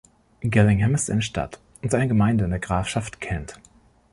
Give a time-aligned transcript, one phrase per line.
[0.41, 3.59] Gillingham ist eine Stadt und eine Gemeinde in der Grafschaft Kent.